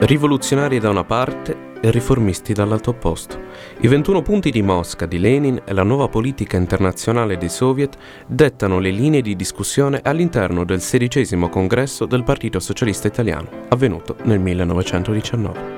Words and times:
Rivoluzionari 0.00 0.78
da 0.78 0.90
una 0.90 1.02
parte 1.02 1.72
e 1.80 1.90
riformisti 1.90 2.52
dall'altro 2.52 2.92
opposto. 2.92 3.36
I 3.80 3.88
21 3.88 4.22
punti 4.22 4.52
di 4.52 4.62
Mosca 4.62 5.06
di 5.06 5.18
Lenin 5.18 5.60
e 5.64 5.72
la 5.72 5.82
nuova 5.82 6.06
politica 6.06 6.56
internazionale 6.56 7.36
dei 7.36 7.48
soviet 7.48 7.96
dettano 8.24 8.78
le 8.78 8.90
linee 8.90 9.22
di 9.22 9.34
discussione 9.34 10.00
all'interno 10.04 10.64
del 10.64 10.80
sedicesimo 10.80 11.48
congresso 11.48 12.06
del 12.06 12.22
Partito 12.22 12.60
Socialista 12.60 13.08
Italiano, 13.08 13.48
avvenuto 13.70 14.14
nel 14.22 14.38
1919. 14.38 15.77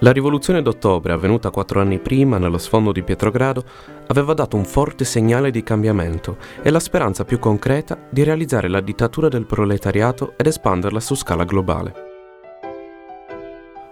La 0.00 0.12
rivoluzione 0.12 0.62
d'ottobre, 0.62 1.12
avvenuta 1.12 1.50
quattro 1.50 1.80
anni 1.80 1.98
prima 1.98 2.38
nello 2.38 2.58
sfondo 2.58 2.92
di 2.92 3.02
Pietrogrado, 3.02 3.64
aveva 4.06 4.32
dato 4.32 4.56
un 4.56 4.64
forte 4.64 5.04
segnale 5.04 5.50
di 5.50 5.64
cambiamento 5.64 6.36
e 6.62 6.70
la 6.70 6.78
speranza 6.78 7.24
più 7.24 7.40
concreta 7.40 7.98
di 8.08 8.22
realizzare 8.22 8.68
la 8.68 8.80
dittatura 8.80 9.28
del 9.28 9.44
proletariato 9.44 10.34
ed 10.36 10.46
espanderla 10.46 11.00
su 11.00 11.16
scala 11.16 11.42
globale. 11.42 12.06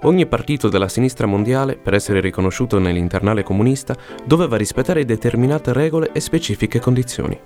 Ogni 0.03 0.27
partito 0.27 0.69
della 0.69 0.89
sinistra 0.89 1.27
mondiale, 1.27 1.77
per 1.77 1.95
essere 1.95 2.21
riconosciuto 2.21 2.79
nell'internale 2.79 3.43
comunista, 3.43 3.97
doveva 4.25 4.57
rispettare 4.57 5.05
determinate 5.05 5.73
regole 5.73 6.11
e 6.13 6.21
specifiche 6.21 6.79
condizioni. 6.79 7.37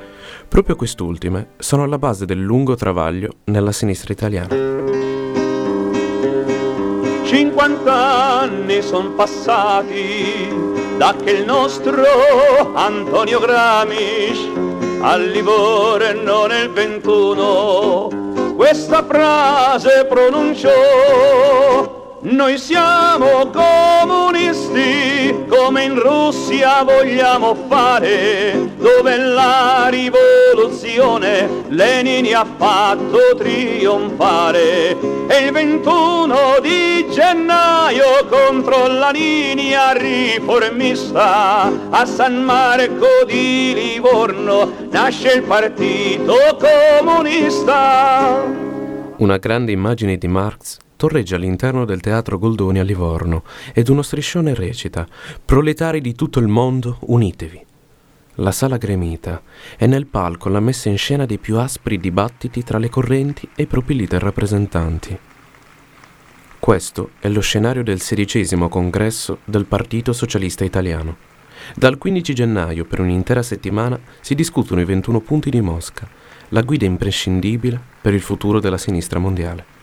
Proprio 0.47 0.77
quest'ultime 0.77 1.53
sono 1.57 1.85
alla 1.85 1.99
base 1.99 2.27
del 2.27 2.41
lungo 2.41 2.75
travaglio 2.75 3.37
nella 3.45 3.73
sinistra 3.73 4.13
italiana. 4.13 5.10
50 7.31 7.93
anni 7.93 8.83
sono 8.83 9.11
passati 9.11 10.53
da 10.97 11.15
che 11.15 11.31
il 11.31 11.45
nostro 11.45 12.75
Antonio 12.75 13.39
Gramsci 13.39 14.53
al 15.01 15.27
Livorno 15.27 16.47
nel 16.47 16.73
21 16.73 18.55
questa 18.57 19.05
frase 19.05 20.07
pronunciò 20.07 22.19
noi 22.23 22.59
siamo 22.59 23.49
comunisti 23.53 25.10
come 25.63 25.85
in 25.85 26.01
Russia 26.01 26.83
vogliamo 26.83 27.55
fare, 27.69 28.73
dove 28.79 29.17
la 29.19 29.89
rivoluzione 29.91 31.65
Lenin 31.69 32.35
ha 32.35 32.47
fatto 32.57 33.19
trionfare. 33.37 34.97
E 35.29 35.45
il 35.45 35.53
21 35.53 36.61
di 36.63 37.07
gennaio 37.11 38.27
contro 38.29 38.87
la 38.87 39.11
linea 39.11 39.93
riformista 39.93 41.71
a 41.91 42.07
San 42.07 42.43
Marco 42.43 43.25
di 43.27 43.75
Livorno 43.75 44.73
nasce 44.91 45.33
il 45.35 45.43
partito 45.43 46.35
comunista. 46.59 48.43
Una 49.19 49.37
grande 49.37 49.73
immagine 49.73 50.17
di 50.17 50.27
Marx 50.27 50.79
torreggia 51.01 51.37
all'interno 51.37 51.87
del 51.87 52.03
teatro 52.03 52.39
Goldoni 52.39 52.79
a 52.79 52.83
Livorno 52.83 53.43
ed 53.73 53.89
uno 53.89 54.03
striscione 54.03 54.53
recita 54.53 55.07
Proletari 55.43 56.03
di 56.03 56.15
tutto 56.15 56.41
il 56.41 56.47
mondo, 56.47 56.99
unitevi. 57.07 57.65
La 58.35 58.53
sala 58.53 58.77
gremita 58.77 59.41
e 59.79 59.87
nel 59.87 60.05
palco 60.05 60.51
la 60.51 60.61
messa 60.61 60.91
in 60.91 60.99
scena 60.99 61.25
dei 61.25 61.39
più 61.39 61.57
aspri 61.57 61.99
dibattiti 61.99 62.63
tra 62.63 62.77
le 62.77 62.91
correnti 62.91 63.49
e 63.55 63.63
i 63.63 63.67
propri 63.67 63.97
leader 63.97 64.21
rappresentanti. 64.21 65.19
Questo 66.59 67.13
è 67.19 67.31
lo 67.31 67.41
scenario 67.41 67.83
del 67.83 68.03
sedicesimo 68.03 68.69
congresso 68.69 69.39
del 69.47 69.65
Partito 69.65 70.13
Socialista 70.13 70.65
Italiano. 70.65 71.17
Dal 71.77 71.97
15 71.97 72.35
gennaio 72.35 72.85
per 72.85 73.01
un'intera 73.01 73.43
settimana 73.43 73.99
si 74.21 74.35
discutono 74.35 74.83
i 74.83 74.85
21 74.85 75.21
punti 75.21 75.49
di 75.49 75.63
Mosca, 75.63 76.07
la 76.51 76.61
guida 76.61 76.85
imprescindibile 76.85 77.81
per 78.03 78.13
il 78.13 78.21
futuro 78.21 78.61
della 78.61 78.77
sinistra 78.77 79.19
mondiale. 79.19 79.80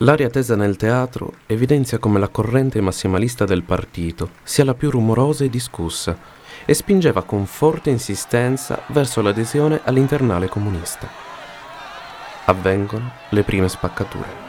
L'aria 0.00 0.28
tesa 0.28 0.56
nel 0.56 0.76
teatro 0.76 1.32
evidenzia 1.46 1.96
come 1.96 2.18
la 2.18 2.28
corrente 2.28 2.82
massimalista 2.82 3.46
del 3.46 3.62
partito 3.62 4.28
sia 4.42 4.62
la 4.62 4.74
più 4.74 4.90
rumorosa 4.90 5.44
e 5.44 5.48
discussa 5.48 6.18
e 6.66 6.74
spingeva 6.74 7.22
con 7.22 7.46
forte 7.46 7.88
insistenza 7.88 8.82
verso 8.88 9.22
l'adesione 9.22 9.80
all'internale 9.82 10.48
comunista. 10.48 11.08
Avvengono 12.44 13.10
le 13.30 13.42
prime 13.42 13.70
spaccature. 13.70 14.44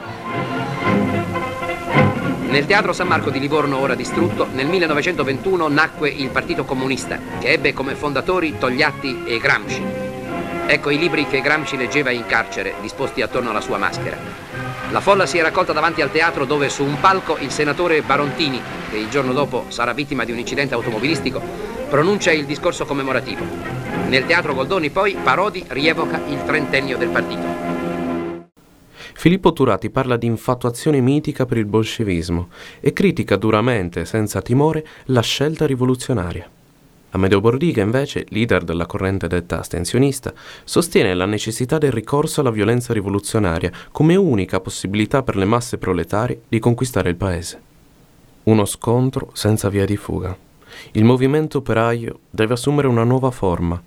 Nel 2.49 2.65
Teatro 2.65 2.91
San 2.91 3.07
Marco 3.07 3.29
di 3.29 3.39
Livorno, 3.39 3.77
ora 3.77 3.95
distrutto, 3.95 4.47
nel 4.51 4.67
1921 4.67 5.69
nacque 5.69 6.09
il 6.09 6.29
Partito 6.29 6.65
Comunista, 6.65 7.19
che 7.39 7.51
ebbe 7.51 7.71
come 7.71 7.95
fondatori 7.95 8.57
Togliatti 8.57 9.23
e 9.25 9.37
Gramsci. 9.37 10.06
Ecco 10.69 10.89
i 10.89 10.97
libri 10.97 11.25
che 11.27 11.39
Gramsci 11.39 11.77
leggeva 11.77 12.11
in 12.11 12.25
carcere, 12.25 12.73
disposti 12.81 13.21
attorno 13.21 13.51
alla 13.51 13.61
sua 13.61 13.77
maschera. 13.77 14.17
La 14.91 14.99
folla 14.99 15.25
si 15.25 15.37
è 15.37 15.41
raccolta 15.41 15.71
davanti 15.71 16.01
al 16.01 16.11
teatro 16.11 16.43
dove 16.43 16.67
su 16.67 16.83
un 16.83 16.99
palco 16.99 17.37
il 17.39 17.51
senatore 17.51 18.01
Barontini, 18.01 18.61
che 18.89 18.97
il 18.97 19.07
giorno 19.07 19.31
dopo 19.31 19.65
sarà 19.69 19.93
vittima 19.93 20.25
di 20.25 20.33
un 20.33 20.39
incidente 20.39 20.73
automobilistico, 20.73 21.41
pronuncia 21.89 22.31
il 22.31 22.45
discorso 22.45 22.83
commemorativo. 22.85 23.45
Nel 24.09 24.25
teatro 24.25 24.53
Goldoni 24.53 24.89
poi 24.89 25.15
Parodi 25.23 25.63
rievoca 25.69 26.19
il 26.27 26.43
trentennio 26.43 26.97
del 26.97 27.09
partito. 27.09 27.45
Filippo 29.13 29.53
Turati 29.53 29.89
parla 29.89 30.17
di 30.17 30.25
infatuazione 30.25 30.99
mitica 30.99 31.45
per 31.45 31.57
il 31.57 31.65
bolscevismo 31.65 32.49
e 32.81 32.91
critica 32.91 33.37
duramente, 33.37 34.03
senza 34.03 34.41
timore, 34.41 34.85
la 35.05 35.21
scelta 35.21 35.65
rivoluzionaria. 35.65 36.56
Amedeo 37.17 37.41
Bordiga, 37.41 37.81
invece, 37.81 38.25
leader 38.29 38.63
della 38.63 38.85
corrente 38.85 39.27
detta 39.27 39.57
astensionista, 39.57 40.31
sostiene 40.63 41.15
la 41.15 41.25
necessità 41.25 41.79
del 41.79 41.91
ricorso 41.91 42.41
alla 42.41 42.51
violenza 42.51 42.93
rivoluzionaria 42.93 43.71
come 43.91 44.15
unica 44.15 44.59
possibilità 44.59 45.23
per 45.23 45.35
le 45.35 45.45
masse 45.45 45.79
proletarie 45.79 46.41
di 46.47 46.59
conquistare 46.59 47.09
il 47.09 47.15
paese. 47.15 47.61
Uno 48.43 48.65
scontro 48.65 49.31
senza 49.33 49.67
via 49.67 49.83
di 49.85 49.97
fuga. 49.97 50.37
Il 50.91 51.05
movimento 51.05 51.57
operaio 51.57 52.19
deve 52.29 52.53
assumere 52.53 52.87
una 52.87 53.03
nuova 53.03 53.31
forma. 53.31 53.81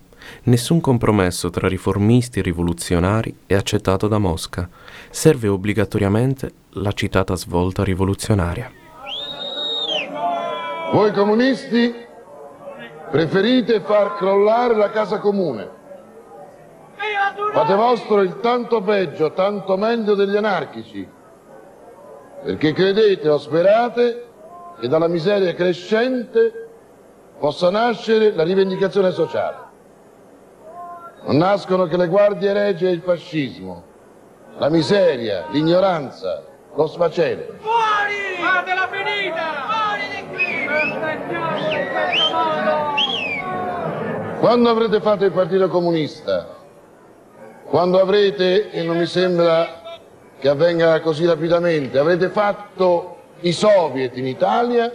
Nessun 0.45 0.81
compromesso 0.81 1.51
tra 1.51 1.69
riformisti 1.69 2.41
e 2.41 2.43
rivoluzionari 2.43 3.33
è 3.47 3.55
accettato 3.55 4.09
da 4.09 4.19
Mosca. 4.19 4.69
Serve 5.09 5.47
obbligatoriamente 5.47 6.51
la 6.71 6.91
citata 6.93 7.37
svolta 7.37 7.85
rivoluzionaria. 7.85 8.73
Voi 10.93 11.13
comunisti 11.13 12.09
Preferite 13.11 13.81
far 13.81 14.15
crollare 14.15 14.75
la 14.77 14.91
casa 14.91 15.19
comune. 15.19 15.79
Fate 17.53 17.75
vostro 17.75 18.21
il 18.21 18.39
tanto 18.39 18.81
peggio, 18.83 19.33
tanto 19.33 19.77
meglio 19.77 20.15
degli 20.15 20.37
anarchici, 20.37 21.09
perché 22.45 22.73
credete 22.73 23.29
o 23.29 23.39
sperate 23.39 24.27
che 24.79 24.87
dalla 24.87 25.09
miseria 25.09 25.53
crescente 25.55 26.69
possa 27.39 27.71
nascere 27.71 28.33
la 28.33 28.45
rivendicazione 28.45 29.11
sociale. 29.11 29.57
Non 31.25 31.37
nascono 31.39 31.87
che 31.87 31.97
le 31.97 32.07
guardie 32.07 32.53
regie 32.53 32.89
e 32.89 32.93
il 32.93 33.03
fascismo, 33.03 33.83
la 34.59 34.69
miseria, 34.69 35.47
l'ignoranza, 35.51 36.45
lo 36.75 36.87
sfacelo. 36.87 37.55
Fuori! 37.59 38.39
Fatela 38.41 38.89
finita! 38.89 39.43
Fuori 39.67 40.09
di 40.15 40.29
qui! 40.29 40.51
Quando 44.41 44.71
avrete 44.71 45.03
fatto 45.03 45.27
il 45.27 45.33
Partito 45.33 45.69
Comunista, 45.69 46.57
quando 47.67 48.01
avrete, 48.01 48.71
e 48.71 48.83
non 48.83 48.97
mi 48.97 49.05
sembra 49.05 49.99
che 50.39 50.49
avvenga 50.49 50.99
così 51.03 51.27
rapidamente, 51.27 51.99
avrete 51.99 52.31
fatto 52.31 53.19
i 53.41 53.53
soviet 53.53 54.17
in 54.17 54.27
Italia, 54.27 54.91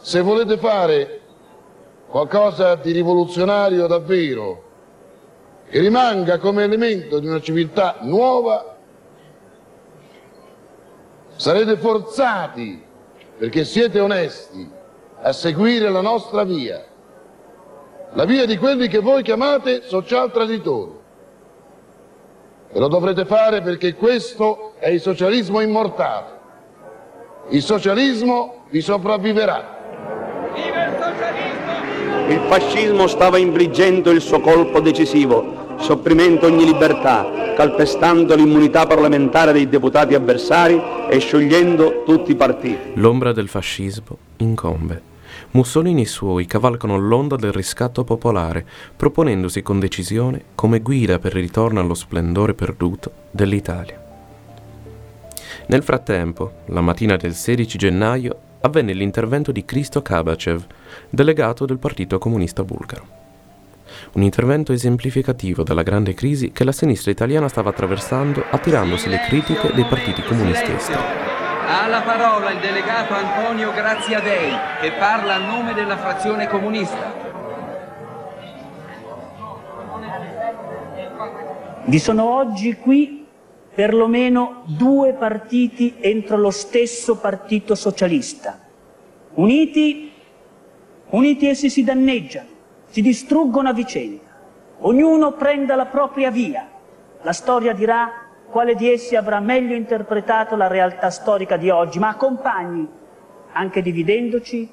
se 0.00 0.20
volete 0.22 0.58
fare 0.58 1.20
qualcosa 2.08 2.74
di 2.74 2.90
rivoluzionario 2.90 3.86
davvero, 3.86 4.62
che 5.70 5.78
rimanga 5.78 6.38
come 6.38 6.64
elemento 6.64 7.20
di 7.20 7.28
una 7.28 7.40
civiltà 7.40 7.98
nuova, 8.00 8.76
sarete 11.36 11.76
forzati, 11.76 12.84
perché 13.38 13.64
siete 13.64 14.00
onesti, 14.00 14.68
a 15.20 15.32
seguire 15.32 15.88
la 15.90 16.00
nostra 16.00 16.42
via 16.42 16.94
la 18.16 18.24
via 18.24 18.46
di 18.46 18.56
quelli 18.56 18.88
che 18.88 18.98
voi 18.98 19.22
chiamate 19.22 19.82
social 19.84 20.32
traditori. 20.32 20.90
E 22.72 22.78
lo 22.78 22.88
dovrete 22.88 23.26
fare 23.26 23.60
perché 23.60 23.94
questo 23.94 24.72
è 24.78 24.88
il 24.88 25.00
socialismo 25.00 25.60
immortale. 25.60 26.34
Il 27.50 27.62
socialismo 27.62 28.64
vi 28.70 28.80
sopravviverà. 28.80 30.50
Viva 30.54 30.84
il 30.86 30.96
socialismo! 30.98 32.28
Il 32.28 32.40
fascismo 32.48 33.06
stava 33.06 33.36
infliggendo 33.36 34.10
il 34.10 34.22
suo 34.22 34.40
colpo 34.40 34.80
decisivo, 34.80 35.76
sopprimendo 35.76 36.46
ogni 36.46 36.64
libertà, 36.64 37.52
calpestando 37.54 38.34
l'immunità 38.34 38.86
parlamentare 38.86 39.52
dei 39.52 39.68
deputati 39.68 40.14
avversari 40.14 40.82
e 41.10 41.18
sciogliendo 41.18 42.02
tutti 42.04 42.30
i 42.30 42.34
partiti. 42.34 42.92
L'ombra 42.94 43.32
del 43.32 43.48
fascismo 43.48 44.16
incombe. 44.38 45.14
Mussolini 45.52 46.00
e 46.00 46.04
i 46.04 46.06
suoi 46.06 46.46
cavalcano 46.46 46.98
l'onda 46.98 47.36
del 47.36 47.52
riscatto 47.52 48.04
popolare, 48.04 48.66
proponendosi 48.96 49.62
con 49.62 49.78
decisione 49.78 50.44
come 50.54 50.80
guida 50.80 51.18
per 51.18 51.36
il 51.36 51.42
ritorno 51.42 51.80
allo 51.80 51.94
splendore 51.94 52.54
perduto 52.54 53.12
dell'Italia. 53.30 54.02
Nel 55.68 55.82
frattempo, 55.82 56.62
la 56.66 56.80
mattina 56.80 57.16
del 57.16 57.34
16 57.34 57.78
gennaio, 57.78 58.38
avvenne 58.60 58.92
l'intervento 58.92 59.52
di 59.52 59.64
Kristo 59.64 60.02
Kabachev, 60.02 60.64
delegato 61.08 61.66
del 61.66 61.78
Partito 61.78 62.18
Comunista 62.18 62.62
Bulgaro. 62.64 63.24
Un 64.12 64.22
intervento 64.22 64.72
esemplificativo 64.72 65.62
della 65.62 65.82
grande 65.82 66.14
crisi 66.14 66.50
che 66.52 66.64
la 66.64 66.72
sinistra 66.72 67.10
italiana 67.10 67.48
stava 67.48 67.70
attraversando 67.70 68.44
attirandosi 68.50 69.08
le 69.08 69.20
critiche 69.26 69.72
dei 69.72 69.84
partiti 69.84 70.22
comunisti 70.22 70.72
esteri. 70.72 71.25
Ha 71.68 71.88
la 71.88 72.02
parola 72.02 72.52
il 72.52 72.60
delegato 72.60 73.12
Antonio 73.12 73.72
Graziadei 73.72 74.56
che 74.80 74.92
parla 74.92 75.34
a 75.34 75.38
nome 75.38 75.74
della 75.74 75.96
frazione 75.96 76.46
comunista. 76.46 77.12
Vi 81.86 81.98
sono 81.98 82.36
oggi 82.36 82.76
qui 82.76 83.26
perlomeno 83.74 84.62
due 84.66 85.14
partiti 85.14 85.96
entro 85.98 86.36
lo 86.36 86.50
stesso 86.50 87.18
partito 87.18 87.74
socialista. 87.74 88.60
Uniti, 89.34 90.12
uniti 91.10 91.48
essi 91.48 91.68
si 91.68 91.82
danneggiano, 91.82 92.48
si 92.86 93.02
distruggono 93.02 93.70
a 93.70 93.72
vicenda. 93.72 94.22
Ognuno 94.82 95.32
prenda 95.32 95.74
la 95.74 95.86
propria 95.86 96.30
via. 96.30 96.68
La 97.22 97.32
storia 97.32 97.72
dirà 97.72 98.25
quale 98.50 98.74
di 98.74 98.90
essi 98.90 99.16
avrà 99.16 99.40
meglio 99.40 99.74
interpretato 99.74 100.56
la 100.56 100.66
realtà 100.66 101.10
storica 101.10 101.56
di 101.56 101.70
oggi, 101.70 101.98
ma 101.98 102.14
compagni, 102.16 102.88
anche 103.52 103.82
dividendoci, 103.82 104.68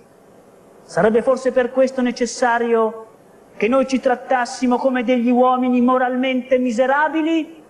sarebbe 0.83 1.21
forse 1.21 1.51
per 1.51 1.71
questo 1.71 2.01
necessario 2.01 3.07
che 3.55 3.67
noi 3.67 3.87
ci 3.87 3.99
trattassimo 3.99 4.77
come 4.77 5.03
degli 5.03 5.29
uomini 5.29 5.81
moralmente 5.81 6.57
miserabili? 6.57 7.61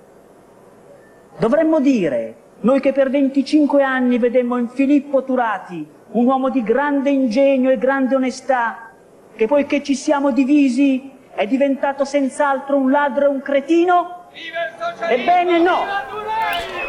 Dovremmo 1.37 1.79
dire, 1.79 2.35
noi 2.61 2.79
che 2.79 2.91
per 2.91 3.09
25 3.09 3.83
anni 3.83 4.17
vedemmo 4.17 4.57
in 4.57 4.69
Filippo 4.69 5.23
Turati 5.23 5.85
un 6.11 6.25
uomo 6.25 6.49
di 6.49 6.63
grande 6.63 7.09
ingegno 7.09 7.69
e 7.69 7.77
grande 7.77 8.15
onestà, 8.15 8.91
che 9.35 9.47
poiché 9.47 9.81
ci 9.81 9.95
siamo 9.95 10.31
divisi 10.31 11.11
è 11.35 11.47
diventato 11.47 12.05
senz'altro 12.05 12.77
un 12.77 12.91
ladro 12.91 13.25
e 13.25 13.27
un 13.29 13.41
cretino? 13.41 14.22
Ebbene 15.09 15.59
no! 15.59 15.85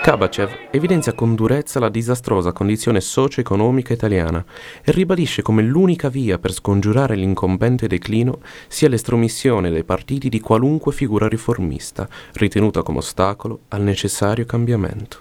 Kabachev 0.03 0.69
evidenzia 0.71 1.13
con 1.13 1.35
durezza 1.35 1.79
la 1.79 1.91
disastrosa 1.91 2.53
condizione 2.53 3.03
socio-economica 3.03 3.93
italiana 3.93 4.43
e 4.83 4.93
ribadisce 4.93 5.43
come 5.43 5.63
l'unica 5.63 6.09
via 6.09 6.39
per 6.39 6.53
scongiurare 6.53 7.17
l'incombente 7.17 7.87
declino 7.87 8.41
sia 8.67 8.89
l'estromissione 8.89 9.71
dai 9.71 9.85
partiti 9.85 10.31
di 10.31 10.41
qualunque 10.41 10.93
figura 10.93 11.29
riformista 11.29 12.09
ritenuta 12.33 12.83
come 12.83 12.99
ostacolo 12.99 13.61
al 13.69 13.83
necessario 13.83 14.47
cambiamento. 14.47 15.19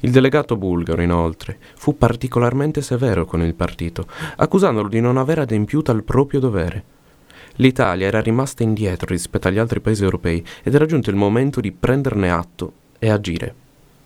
Il 0.00 0.10
delegato 0.10 0.56
bulgaro, 0.56 1.02
inoltre, 1.02 1.58
fu 1.76 1.96
particolarmente 1.96 2.82
severo 2.82 3.24
con 3.24 3.42
il 3.42 3.54
partito, 3.54 4.06
accusandolo 4.36 4.88
di 4.88 5.00
non 5.00 5.16
aver 5.16 5.40
adempiuto 5.40 5.92
al 5.92 6.02
proprio 6.02 6.40
dovere 6.40 6.96
L'Italia 7.60 8.06
era 8.06 8.20
rimasta 8.20 8.62
indietro 8.62 9.08
rispetto 9.08 9.48
agli 9.48 9.58
altri 9.58 9.80
paesi 9.80 10.04
europei 10.04 10.44
ed 10.62 10.74
era 10.74 10.86
giunto 10.86 11.10
il 11.10 11.16
momento 11.16 11.60
di 11.60 11.72
prenderne 11.72 12.30
atto 12.30 12.72
e 13.00 13.10
agire. 13.10 13.54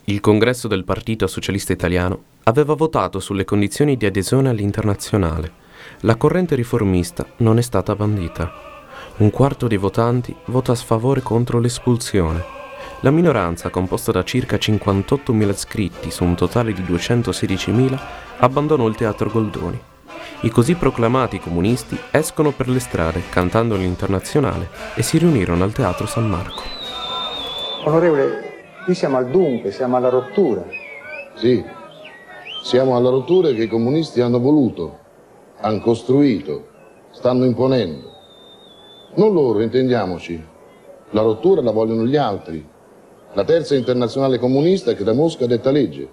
Il 0.04 0.20
congresso 0.20 0.69
del 0.69 0.84
Partito 0.84 1.26
Socialista 1.26 1.72
Italiano 1.72 2.22
aveva 2.44 2.75
votato 2.75 3.20
sulle 3.20 3.44
condizioni 3.44 3.96
di 3.96 4.06
adesione 4.06 4.49
all'internazionale. 4.49 5.60
La 6.00 6.16
corrente 6.16 6.54
riformista 6.54 7.26
non 7.38 7.58
è 7.58 7.62
stata 7.62 7.94
bandita. 7.94 8.52
Un 9.19 9.31
quarto 9.31 9.66
dei 9.66 9.76
votanti 9.76 10.34
vota 10.46 10.72
a 10.72 10.76
sfavore 10.76 11.20
contro 11.20 11.58
l'espulsione. 11.58 12.43
La 13.00 13.10
minoranza, 13.10 13.69
composta 13.69 14.12
da 14.12 14.25
circa 14.25 14.56
58.000 14.56 15.49
iscritti 15.50 16.10
su 16.10 16.25
un 16.25 16.34
totale 16.37 16.72
di 16.72 16.82
216.000, 16.82 18.00
abbandonò 18.38 18.87
il 18.87 18.96
teatro 18.96 19.28
Goldoni. 19.31 19.90
I 20.43 20.51
così 20.51 20.75
proclamati 20.75 21.39
comunisti 21.39 21.99
escono 22.11 22.51
per 22.51 22.69
le 22.69 22.81
strade 22.81 23.23
cantando 23.29 23.77
l'internazionale 23.77 24.69
e 24.95 25.03
si 25.03 25.19
riunirono 25.19 25.65
al 25.65 25.73
Teatro 25.73 26.07
San 26.07 26.29
Marco. 26.29 26.63
Onorevole, 27.85 28.53
qui 28.85 28.95
siamo 28.95 29.17
al 29.17 29.31
dunque, 29.31 29.71
siamo 29.71 29.97
alla 29.97 30.09
rottura. 30.09 30.65
Sì, 31.35 31.65
siamo 32.63 32.97
alla 32.97 33.11
rottura 33.11 33.51
che 33.51 33.65
i 33.65 33.69
comunisti 33.69 34.21
hanno 34.21 34.39
voluto, 34.39 34.99
hanno 35.61 35.81
costruito, 35.81 36.69
stanno 37.11 37.45
imponendo. 37.45 38.11
Non 39.15 39.33
loro, 39.33 39.61
intendiamoci. 39.61 40.43
La 41.11 41.23
rottura 41.23 41.61
la 41.61 41.73
vogliono 41.73 42.05
gli 42.05 42.17
altri. 42.17 42.65
La 43.35 43.45
terza 43.45 43.75
internazionale 43.75 44.39
comunista 44.39 44.95
che 44.95 45.05
da 45.05 45.13
Mosca 45.13 45.47
detta 45.47 45.71
legge. 45.71 46.09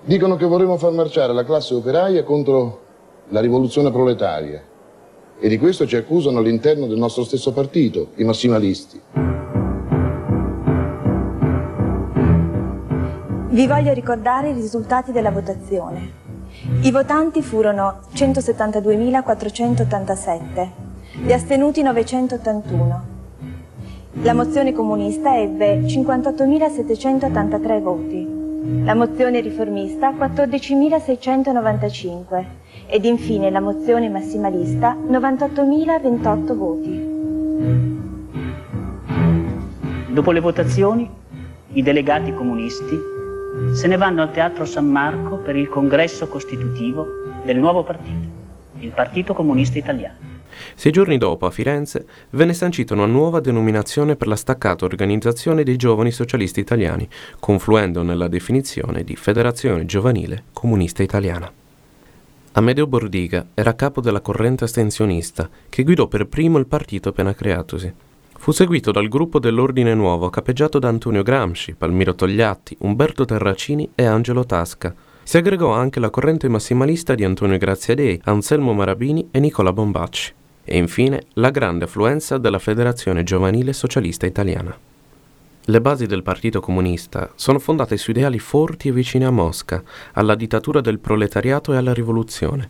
Dicono 0.00 0.36
che 0.36 0.46
vorremmo 0.46 0.76
far 0.76 0.92
marciare 0.92 1.32
la 1.32 1.44
classe 1.44 1.74
operaia 1.74 2.24
contro 2.24 2.83
la 3.28 3.40
rivoluzione 3.40 3.90
proletaria 3.90 4.62
e 5.38 5.48
di 5.48 5.56
questo 5.58 5.86
ci 5.86 5.96
accusano 5.96 6.38
all'interno 6.38 6.86
del 6.86 6.98
nostro 6.98 7.24
stesso 7.24 7.52
partito, 7.52 8.08
i 8.16 8.24
massimalisti. 8.24 9.00
Vi 13.48 13.66
voglio 13.66 13.92
ricordare 13.92 14.50
i 14.50 14.52
risultati 14.52 15.10
della 15.12 15.30
votazione. 15.30 16.22
I 16.82 16.90
votanti 16.90 17.40
furono 17.42 18.00
172.487, 18.14 20.68
gli 21.24 21.32
astenuti 21.32 21.82
981. 21.82 23.12
La 24.22 24.34
mozione 24.34 24.72
comunista 24.72 25.38
ebbe 25.38 25.82
58.783 25.82 27.80
voti, 27.80 28.33
la 28.66 28.94
mozione 28.94 29.40
riformista 29.40 30.10
14.695 30.10 32.44
ed 32.86 33.04
infine 33.04 33.50
la 33.50 33.60
mozione 33.60 34.08
massimalista 34.08 34.96
98.028 34.96 36.54
voti. 36.54 37.12
Dopo 40.08 40.30
le 40.30 40.40
votazioni, 40.40 41.06
i 41.72 41.82
delegati 41.82 42.32
comunisti 42.32 42.98
se 43.74 43.86
ne 43.86 43.98
vanno 43.98 44.22
al 44.22 44.32
Teatro 44.32 44.64
San 44.64 44.86
Marco 44.86 45.36
per 45.36 45.56
il 45.56 45.68
congresso 45.68 46.26
costitutivo 46.26 47.06
del 47.44 47.58
nuovo 47.58 47.84
partito, 47.84 48.28
il 48.78 48.92
Partito 48.92 49.34
Comunista 49.34 49.76
Italiano. 49.76 50.33
Sei 50.74 50.92
giorni 50.92 51.18
dopo, 51.18 51.46
a 51.46 51.50
Firenze, 51.50 52.06
venne 52.30 52.54
sancita 52.54 52.94
una 52.94 53.06
nuova 53.06 53.40
denominazione 53.40 54.16
per 54.16 54.28
la 54.28 54.36
staccata 54.36 54.84
organizzazione 54.84 55.62
dei 55.62 55.76
giovani 55.76 56.10
socialisti 56.10 56.60
italiani, 56.60 57.08
confluendo 57.38 58.02
nella 58.02 58.28
definizione 58.28 59.04
di 59.04 59.16
Federazione 59.16 59.86
Giovanile 59.86 60.44
Comunista 60.52 61.02
Italiana. 61.02 61.50
Amedeo 62.56 62.86
Bordiga 62.86 63.46
era 63.52 63.74
capo 63.74 64.00
della 64.00 64.20
corrente 64.20 64.62
astensionista 64.62 65.50
che 65.68 65.82
guidò 65.82 66.06
per 66.06 66.26
primo 66.26 66.58
il 66.58 66.66
partito 66.66 67.08
appena 67.08 67.34
creatosi. 67.34 67.92
Fu 68.36 68.52
seguito 68.52 68.92
dal 68.92 69.08
gruppo 69.08 69.40
dell'Ordine 69.40 69.94
Nuovo 69.94 70.30
capeggiato 70.30 70.78
da 70.78 70.86
Antonio 70.86 71.22
Gramsci, 71.22 71.74
Palmiro 71.74 72.14
Togliatti, 72.14 72.76
Umberto 72.80 73.24
Terracini 73.24 73.90
e 73.94 74.04
Angelo 74.04 74.44
Tasca. 74.44 74.94
Si 75.24 75.36
aggregò 75.36 75.72
anche 75.72 75.98
la 75.98 76.10
corrente 76.10 76.46
massimalista 76.48 77.14
di 77.14 77.24
Antonio 77.24 77.56
Graziadei, 77.56 78.20
Anselmo 78.24 78.72
Marabini 78.72 79.28
e 79.30 79.40
Nicola 79.40 79.72
Bombacci. 79.72 80.34
E 80.64 80.78
infine 80.78 81.24
la 81.34 81.50
grande 81.50 81.84
affluenza 81.84 82.38
della 82.38 82.58
Federazione 82.58 83.22
Giovanile 83.22 83.72
Socialista 83.72 84.24
Italiana. 84.24 84.76
Le 85.66 85.80
basi 85.80 86.06
del 86.06 86.22
Partito 86.22 86.60
Comunista 86.60 87.30
sono 87.34 87.58
fondate 87.58 87.96
su 87.96 88.10
ideali 88.10 88.38
forti 88.38 88.88
e 88.88 88.92
vicini 88.92 89.24
a 89.24 89.30
Mosca, 89.30 89.82
alla 90.12 90.34
dittatura 90.34 90.80
del 90.80 90.98
proletariato 90.98 91.72
e 91.72 91.76
alla 91.76 91.94
rivoluzione, 91.94 92.68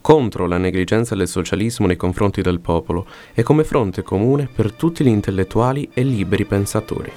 contro 0.00 0.46
la 0.46 0.56
negligenza 0.56 1.14
del 1.14 1.28
socialismo 1.28 1.86
nei 1.86 1.96
confronti 1.96 2.40
del 2.42 2.60
popolo 2.60 3.06
e 3.34 3.42
come 3.42 3.64
fronte 3.64 4.02
comune 4.02 4.48
per 4.54 4.72
tutti 4.72 5.04
gli 5.04 5.08
intellettuali 5.08 5.90
e 5.92 6.02
liberi 6.02 6.44
pensatori. 6.44 7.12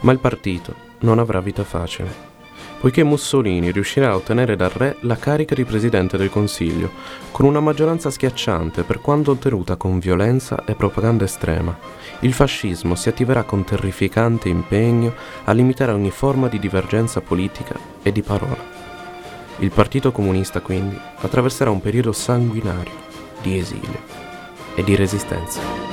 Ma 0.00 0.12
il 0.12 0.18
partito 0.18 0.74
non 1.00 1.18
avrà 1.18 1.40
vita 1.40 1.64
facile 1.64 2.37
poiché 2.80 3.02
Mussolini 3.02 3.70
riuscirà 3.70 4.10
a 4.10 4.16
ottenere 4.16 4.56
dal 4.56 4.70
re 4.70 4.96
la 5.00 5.16
carica 5.16 5.54
di 5.54 5.64
presidente 5.64 6.16
del 6.16 6.30
Consiglio, 6.30 6.90
con 7.30 7.46
una 7.46 7.60
maggioranza 7.60 8.10
schiacciante 8.10 8.82
per 8.84 9.00
quanto 9.00 9.32
ottenuta 9.32 9.76
con 9.76 9.98
violenza 9.98 10.64
e 10.64 10.74
propaganda 10.74 11.24
estrema. 11.24 11.76
Il 12.20 12.32
fascismo 12.32 12.94
si 12.94 13.08
attiverà 13.08 13.42
con 13.42 13.64
terrificante 13.64 14.48
impegno 14.48 15.14
a 15.44 15.52
limitare 15.52 15.92
ogni 15.92 16.10
forma 16.10 16.48
di 16.48 16.58
divergenza 16.58 17.20
politica 17.20 17.78
e 18.02 18.12
di 18.12 18.22
parola. 18.22 18.76
Il 19.58 19.70
Partito 19.70 20.12
Comunista 20.12 20.60
quindi 20.60 20.98
attraverserà 21.16 21.70
un 21.70 21.80
periodo 21.80 22.12
sanguinario 22.12 23.06
di 23.42 23.58
esilio 23.58 24.00
e 24.74 24.84
di 24.84 24.94
resistenza. 24.94 25.87